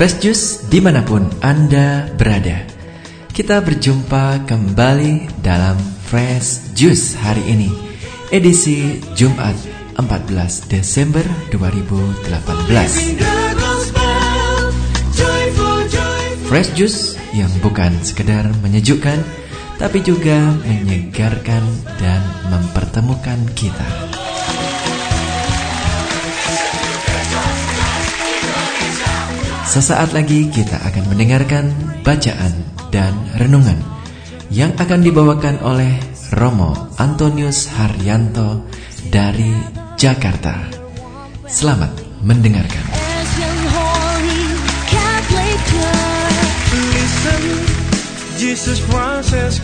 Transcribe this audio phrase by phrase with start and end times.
[0.00, 2.64] Fresh Juice di mana pun Anda berada.
[3.36, 5.76] Kita berjumpa kembali dalam
[6.08, 7.68] Fresh Juice hari ini
[8.32, 9.52] Edisi Jumat
[10.00, 11.20] 14 Desember
[11.52, 12.16] 2018
[16.48, 19.20] Fresh Juice yang bukan sekedar menyejukkan
[19.76, 21.60] Tapi juga menyegarkan
[22.00, 23.84] dan mempertemukan kita
[29.70, 31.70] Sesaat lagi kita akan mendengarkan
[32.02, 32.50] bacaan
[32.90, 33.78] dan renungan
[34.50, 35.94] yang akan dibawakan oleh
[36.34, 38.66] Romo Antonius Haryanto
[39.14, 39.54] dari
[39.94, 40.58] Jakarta.
[41.46, 41.94] Selamat
[42.26, 42.82] mendengarkan.
[48.42, 49.62] Jesus Christ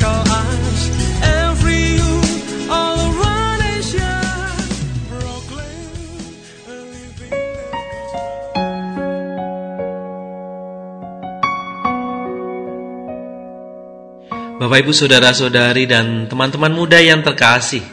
[14.56, 17.84] Bapak Ibu Saudara-saudari dan teman-teman muda yang terkasih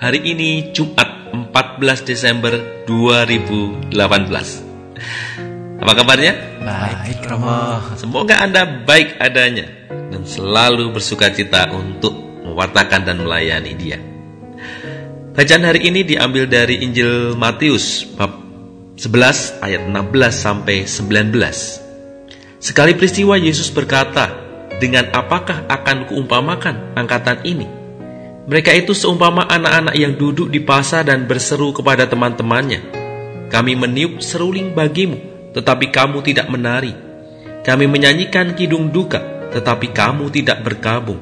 [0.00, 2.56] Hari ini Jumat 14 Desember
[2.88, 3.92] 2018
[5.76, 6.32] Apa kabarnya?
[6.64, 7.84] Baik Romo.
[8.00, 9.68] Semoga Anda baik adanya
[10.08, 12.16] Dan selalu bersuka cita untuk
[12.48, 14.00] mewartakan dan melayani dia.
[15.36, 18.40] Bacaan hari ini diambil dari Injil Matius bab
[18.96, 19.92] 11 ayat 16
[20.32, 21.36] sampai 19
[22.56, 24.45] Sekali peristiwa Yesus berkata,
[24.76, 27.66] dengan apakah akan kuumpamakan angkatan ini?
[28.46, 32.94] Mereka itu seumpama anak-anak yang duduk di pasar dan berseru kepada teman-temannya.
[33.50, 35.18] Kami meniup seruling bagimu,
[35.50, 36.94] tetapi kamu tidak menari.
[37.66, 41.18] Kami menyanyikan kidung duka, tetapi kamu tidak berkabung.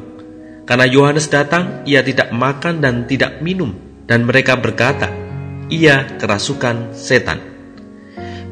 [0.69, 3.73] Karena Yohanes datang, ia tidak makan dan tidak minum,
[4.05, 5.09] dan mereka berkata,
[5.73, 7.41] ia kerasukan setan.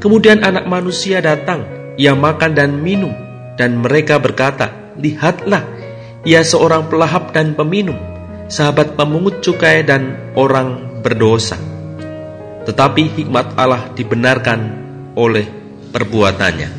[0.00, 1.64] Kemudian anak manusia datang,
[2.00, 3.12] ia makan dan minum,
[3.60, 5.64] dan mereka berkata, lihatlah,
[6.22, 7.96] ia seorang pelahap dan peminum,
[8.46, 11.56] sahabat pemungut cukai dan orang berdosa.
[12.62, 14.60] Tetapi hikmat Allah dibenarkan
[15.18, 15.46] oleh
[15.90, 16.70] perbuatannya.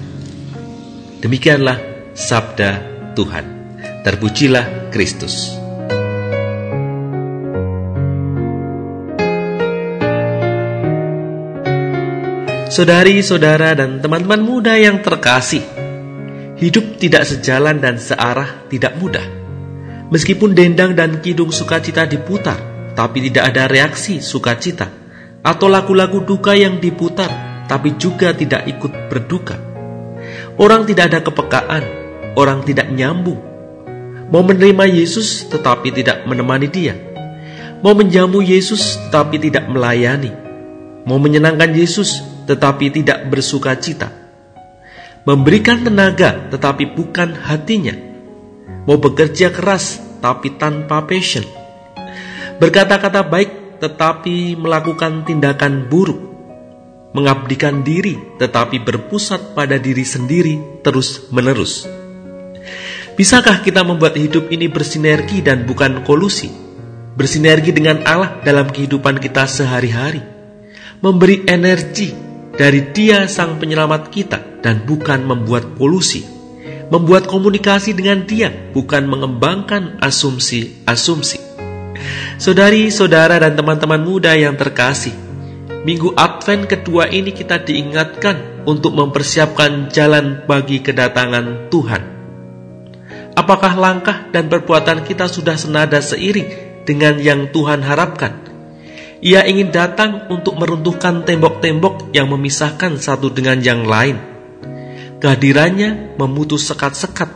[1.20, 1.78] Demikianlah
[2.16, 2.70] sabda
[3.16, 3.46] Tuhan.
[4.04, 5.64] Terpujilah Kristus.
[12.74, 15.62] Saudari-saudara dan teman-teman muda yang terkasih,
[16.64, 19.28] Hidup tidak sejalan dan searah tidak mudah.
[20.08, 22.56] Meskipun dendang dan kidung sukacita diputar,
[22.96, 24.88] tapi tidak ada reaksi sukacita,
[25.44, 27.28] atau lagu-lagu duka yang diputar,
[27.68, 29.60] tapi juga tidak ikut berduka.
[30.56, 31.84] Orang tidak ada kepekaan,
[32.40, 33.44] orang tidak nyambung.
[34.32, 36.96] Mau menerima Yesus tetapi tidak menemani dia.
[37.84, 40.32] Mau menjamu Yesus tetapi tidak melayani.
[41.04, 44.23] Mau menyenangkan Yesus tetapi tidak bersuka cita
[45.24, 47.96] memberikan tenaga tetapi bukan hatinya,
[48.84, 51.48] mau bekerja keras tapi tanpa passion,
[52.60, 56.20] berkata-kata baik tetapi melakukan tindakan buruk,
[57.16, 61.88] mengabdikan diri tetapi berpusat pada diri sendiri terus-menerus.
[63.14, 66.50] Bisakah kita membuat hidup ini bersinergi dan bukan kolusi?
[67.14, 70.26] Bersinergi dengan Allah dalam kehidupan kita sehari-hari,
[70.98, 76.26] memberi energi dari Dia Sang Penyelamat kita dan bukan membuat polusi.
[76.94, 81.42] Membuat komunikasi dengan dia bukan mengembangkan asumsi-asumsi.
[82.38, 85.16] Saudari, saudara, dan teman-teman muda yang terkasih,
[85.84, 92.04] Minggu Advent kedua ini kita diingatkan untuk mempersiapkan jalan bagi kedatangan Tuhan.
[93.34, 98.43] Apakah langkah dan perbuatan kita sudah senada seiring dengan yang Tuhan harapkan?
[99.24, 104.34] Ia ingin datang untuk meruntuhkan tembok-tembok yang memisahkan satu dengan yang lain
[105.24, 107.32] Kehadirannya memutus sekat-sekat.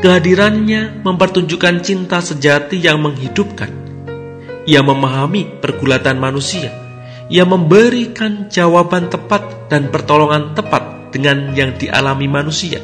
[0.00, 3.68] Kehadirannya mempertunjukkan cinta sejati yang menghidupkan.
[4.64, 6.72] Ia memahami pergulatan manusia.
[7.28, 12.80] Ia memberikan jawaban tepat dan pertolongan tepat dengan yang dialami manusia.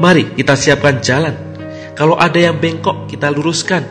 [0.00, 1.36] Mari kita siapkan jalan.
[1.92, 3.84] Kalau ada yang bengkok, kita luruskan.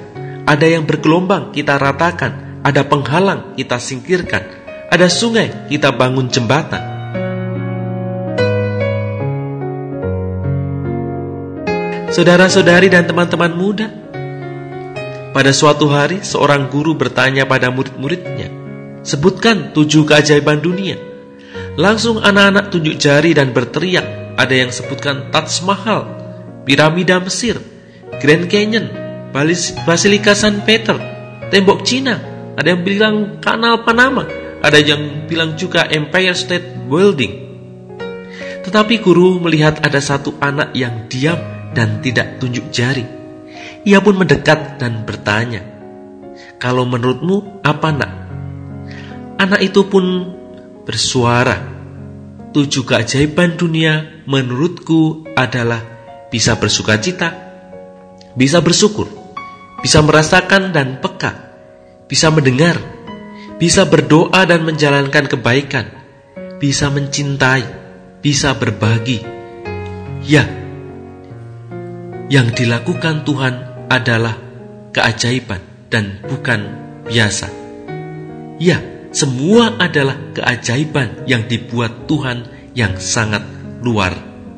[0.49, 2.46] Ada yang bergelombang, kita ratakan.
[2.67, 4.43] Ada penghalang, kita singkirkan.
[4.91, 6.97] Ada sungai, kita bangun jembatan
[12.17, 13.93] Saudara-saudari dan teman-teman muda,
[15.37, 18.49] pada suatu hari seorang guru bertanya pada murid-muridnya,
[19.05, 20.97] sebutkan tujuh keajaiban dunia.
[21.77, 26.09] Langsung anak-anak tunjuk jari dan berteriak, ada yang sebutkan Taj Mahal,
[26.65, 27.61] piramida Mesir,
[28.17, 28.89] Grand Canyon,
[29.85, 30.97] Basilika San Peter,
[31.53, 32.17] tembok Cina,
[32.57, 34.25] ada yang bilang kanal Panama,
[34.65, 37.45] ada yang bilang juga Empire State Building.
[38.65, 41.37] Tetapi guru melihat ada satu anak yang diam
[41.77, 43.05] dan tidak tunjuk jari.
[43.85, 45.61] Ia pun mendekat dan bertanya,
[46.57, 48.11] "Kalau menurutmu apa, Nak?"
[49.37, 50.33] Anak itu pun
[50.81, 51.61] bersuara,
[52.51, 55.79] "Tujuh keajaiban dunia menurutku adalah
[56.33, 57.29] bisa bersuka cita,
[58.33, 59.07] bisa bersyukur,
[59.79, 61.46] bisa merasakan dan peka,
[62.07, 62.79] bisa mendengar,
[63.59, 65.87] bisa berdoa dan menjalankan kebaikan,
[66.57, 67.63] bisa mencintai,
[68.23, 69.21] bisa berbagi.
[70.23, 70.43] Ya,
[72.27, 74.35] yang dilakukan Tuhan adalah
[74.91, 76.59] keajaiban dan bukan
[77.07, 77.47] biasa.
[78.59, 78.81] Ya,
[79.15, 83.45] semua adalah keajaiban yang dibuat Tuhan yang sangat
[83.79, 84.11] luar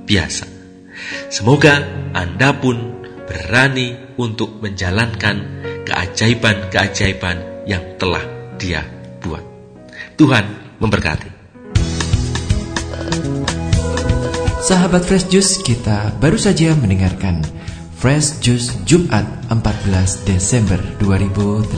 [0.09, 0.49] biasa.
[1.29, 5.37] Semoga Anda pun berani untuk menjalankan
[5.89, 8.21] keajaiban-keajaiban yang telah
[8.61, 8.85] Dia
[9.25, 9.41] buat.
[10.19, 10.45] Tuhan
[10.77, 11.41] memberkati.
[14.61, 17.41] Sahabat Fresh Juice, kita baru saja mendengarkan
[17.97, 21.73] Fresh Juice Jumat 14 Desember 2018.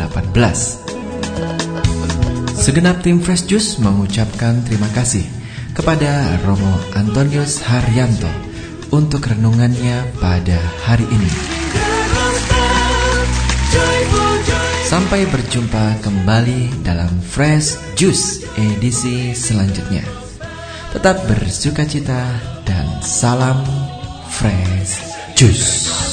[2.58, 5.24] Segenap tim Fresh Juice mengucapkan terima kasih
[5.72, 8.30] kepada Romo Antonius Haryanto
[8.92, 11.61] untuk renungannya pada hari ini.
[14.92, 20.04] Sampai berjumpa kembali dalam Fresh Juice edisi selanjutnya.
[20.92, 22.28] Tetap bersuka cita
[22.68, 23.64] dan salam
[24.28, 25.00] Fresh
[25.40, 26.11] Juice.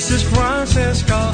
[0.00, 1.30] This is Francisco.